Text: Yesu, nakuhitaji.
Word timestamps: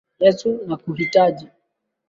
Yesu, 0.21 0.49
nakuhitaji. 0.67 1.47